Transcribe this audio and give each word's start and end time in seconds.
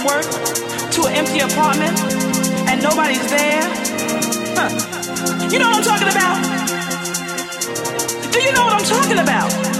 from 0.00 0.06
work 0.06 0.24
to 0.92 1.06
an 1.06 1.14
empty 1.14 1.40
apartment 1.40 1.98
and 2.68 2.82
nobody's 2.82 3.28
there? 3.30 3.62
Huh. 4.56 5.48
You 5.50 5.58
know 5.58 5.68
what 5.70 5.76
I'm 5.78 5.82
talking 5.82 6.08
about? 6.08 6.38
Do 8.32 8.40
you 8.40 8.52
know 8.52 8.64
what 8.64 8.74
I'm 8.74 8.84
talking 8.84 9.18
about? 9.18 9.79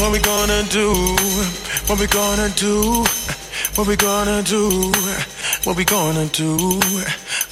What 0.00 0.12
we 0.12 0.18
gonna 0.18 0.64
do? 0.64 0.92
What 1.86 2.00
we 2.00 2.06
gonna 2.08 2.48
do? 2.56 3.04
What 3.76 3.86
we 3.86 3.96
gonna 3.96 4.42
do? 4.42 4.92
What 5.64 5.76
we 5.76 5.84
gonna 5.84 6.26
do? 6.26 6.56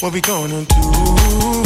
What 0.01 0.13
we 0.13 0.21
gonna 0.21 0.65
Uh, 0.75 1.66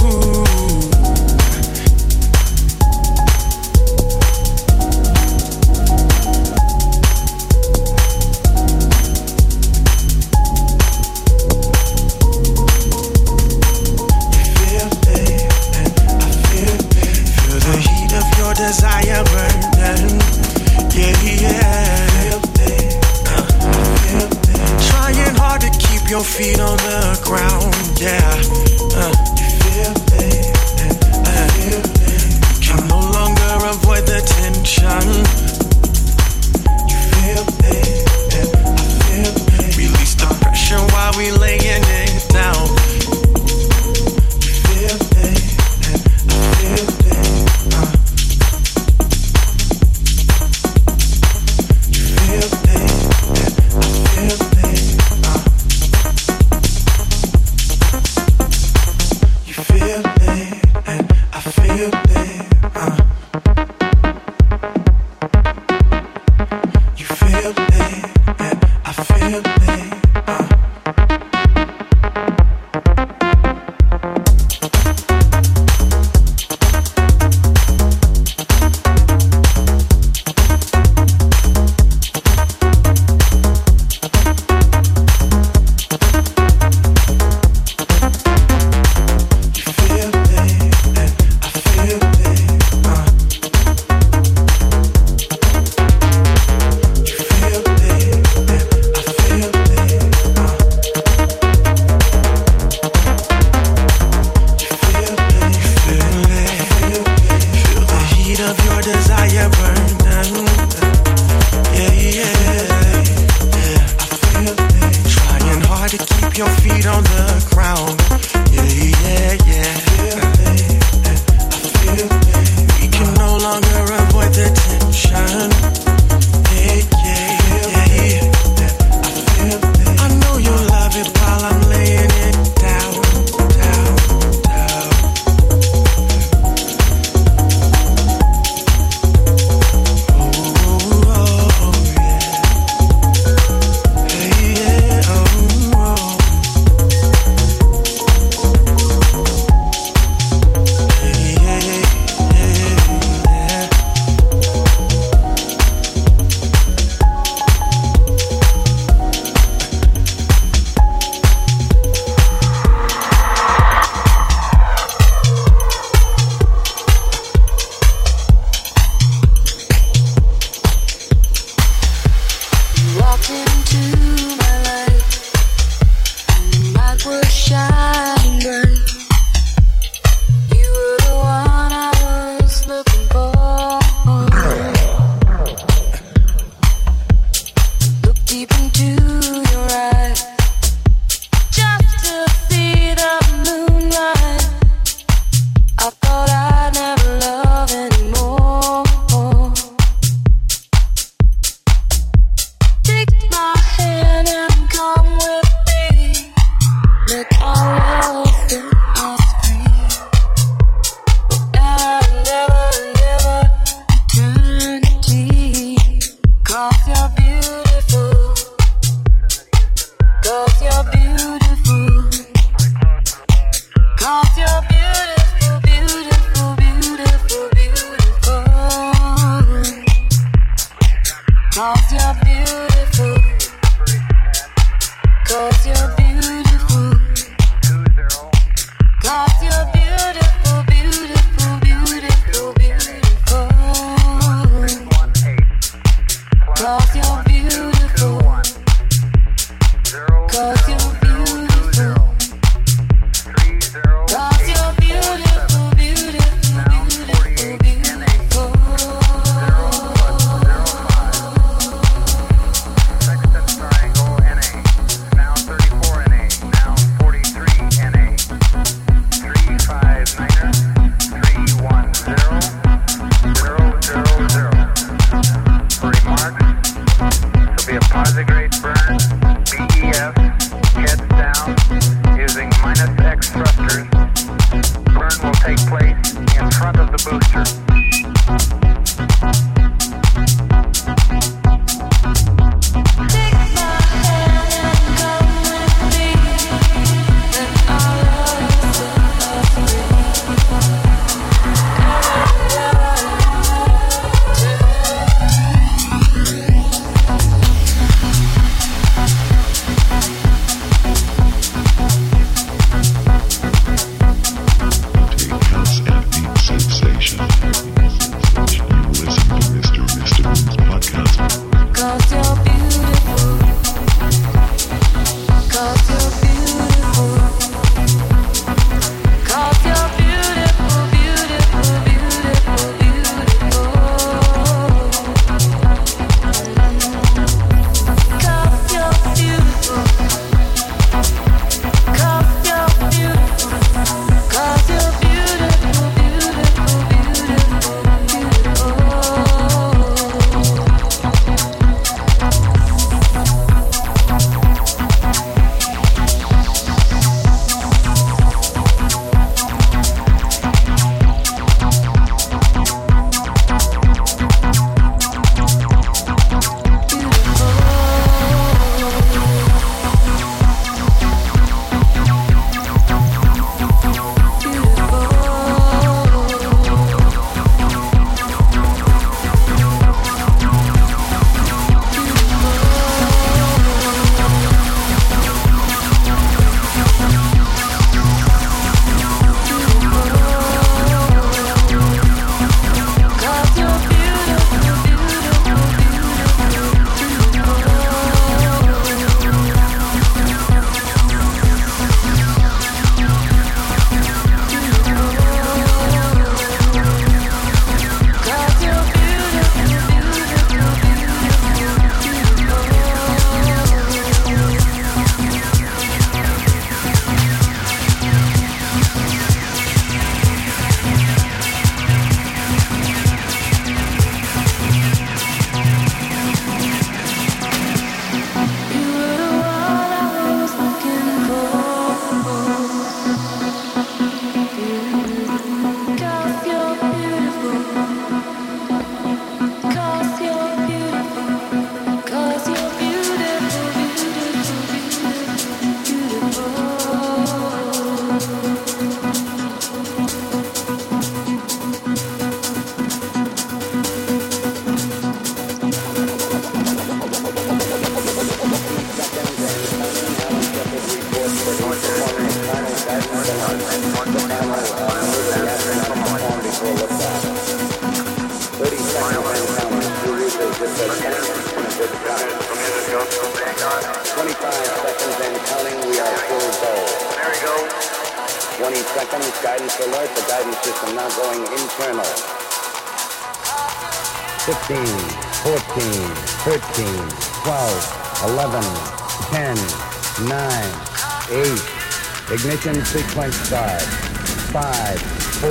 Ignition 492.33 492.85
sequence 492.85 493.35
start. 493.35 493.83
5, 493.83 495.03
4, 495.43 495.51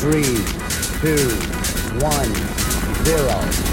3, 0.00 0.22
2, 1.02 1.16
1, 2.00 2.52
0. 3.04 3.72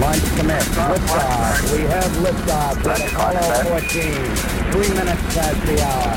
Launch 0.00 0.24
commit. 0.36 0.62
Liftoff. 0.72 1.72
We 1.72 1.80
have 1.84 2.10
liftoff 2.24 2.80
at 2.86 3.00
Apollo 3.12 3.44
14. 3.78 4.02
Three 4.72 4.88
minutes 4.96 5.22
past 5.34 5.60
the 5.66 5.76
hour. 5.84 6.16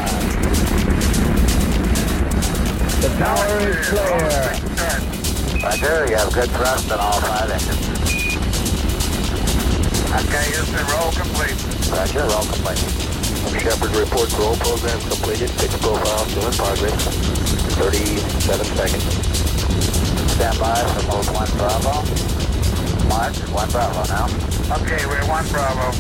The 3.02 3.10
tower 3.20 3.60
is 3.68 3.90
clear. 3.90 4.56
Roger, 5.62 6.08
you 6.10 6.16
have 6.16 6.32
good 6.34 6.50
thrust 6.52 6.92
on 6.92 7.00
all 7.00 7.20
five 7.20 7.52
engines. 7.52 7.96
Okay, 10.16 10.46
Houston, 10.56 10.86
roll 10.88 11.12
complete. 11.12 11.60
Roger, 11.92 12.24
roll 12.30 12.46
complete. 12.46 12.95
Shepard 13.60 13.96
reports 13.96 14.34
roll 14.36 14.56
program 14.58 15.00
completed. 15.02 15.50
Pitch 15.58 15.72
profile 15.82 16.26
still 16.26 16.46
in 16.48 16.54
progress. 16.54 16.96
37 17.78 18.66
seconds. 18.66 19.04
Stand 20.34 20.60
by 20.60 20.76
for 20.94 21.04
mode 21.08 21.30
1 21.30 21.50
Bravo. 21.58 22.04
Mark, 23.08 23.36
1 23.36 23.70
Bravo 23.72 24.04
now. 24.12 24.26
Okay, 24.82 25.06
we're 25.06 25.26
1 25.28 25.48
Bravo. 25.50 25.92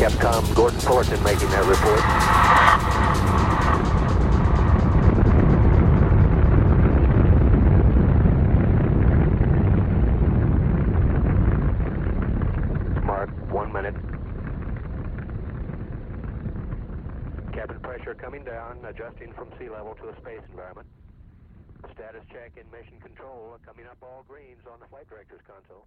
Capcom 0.00 0.54
Gordon 0.54 0.80
Fullerton 0.80 1.22
making 1.22 1.50
that 1.50 1.64
report. 1.66 2.69
Check 22.32 22.54
in 22.56 22.66
mission 22.70 22.98
control, 23.02 23.58
coming 23.66 23.86
up 23.90 23.98
all 24.02 24.24
greens 24.26 24.62
on 24.70 24.78
the 24.78 24.86
flight 24.88 25.06
director's 25.10 25.42
console. 25.46 25.79